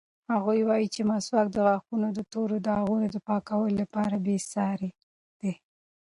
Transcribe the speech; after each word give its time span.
هغه 0.31 0.51
وایي 0.69 0.87
چې 0.95 1.01
مسواک 1.09 1.47
د 1.51 1.57
غاښونو 1.65 2.07
د 2.17 2.19
تورو 2.31 2.55
داغونو 2.67 3.07
د 3.11 3.17
پاکولو 3.27 3.77
لپاره 3.81 4.15
بېساری 4.25 4.91
دی. 5.39 5.53